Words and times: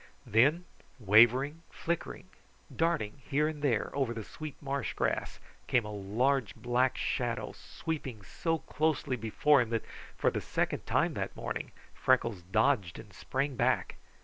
Then, 0.25 0.65
wavering, 0.99 1.61
flickering, 1.69 2.29
darting 2.75 3.21
here 3.29 3.47
and 3.47 3.61
there 3.61 3.91
over 3.95 4.15
the 4.15 4.23
sweet 4.23 4.55
marsh 4.59 4.93
grass, 4.93 5.39
came 5.67 5.85
a 5.85 5.91
large 5.91 6.55
black 6.55 6.97
shadow, 6.97 7.51
sweeping 7.51 8.23
so 8.23 8.57
closely 8.57 9.15
before 9.15 9.61
him 9.61 9.69
that 9.69 9.85
for 10.17 10.31
the 10.31 10.41
second 10.41 10.87
time 10.87 11.13
that 11.13 11.35
morning 11.35 11.71
Freckles 11.93 12.41
dodged 12.41 12.97
and 12.97 13.13
sprang 13.13 13.55
back. 13.55 13.97